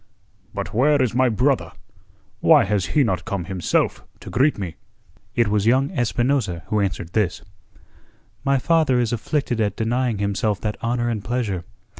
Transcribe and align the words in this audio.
"But 0.51 0.73
where 0.73 0.99
is 0.99 1.13
my 1.13 1.29
brother? 1.29 1.73
Why 2.39 2.63
has 2.63 2.87
he 2.97 3.03
not 3.03 3.23
come, 3.23 3.45
himself, 3.45 4.03
to 4.21 4.31
greet 4.31 4.57
me?" 4.57 4.77
It 5.35 5.47
was 5.47 5.67
young 5.67 5.91
Espinosa 5.91 6.63
who 6.69 6.79
answered 6.79 7.09
this: 7.13 7.43
"My 8.43 8.57
father 8.57 8.99
is 8.99 9.13
afflicted 9.13 9.61
at 9.61 9.75
denying 9.75 10.17
himself 10.17 10.59
that 10.61 10.81
honour 10.83 11.07
and 11.07 11.23
pleasure. 11.23 11.65